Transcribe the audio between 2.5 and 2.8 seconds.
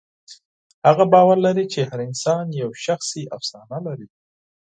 یوه